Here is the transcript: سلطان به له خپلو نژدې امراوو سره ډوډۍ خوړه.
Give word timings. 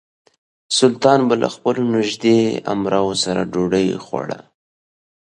سلطان 0.77 1.19
به 1.27 1.35
له 1.41 1.49
خپلو 1.55 1.81
نژدې 1.95 2.39
امراوو 2.73 3.13
سره 3.23 3.41
ډوډۍ 3.51 3.87
خوړه. 4.05 4.39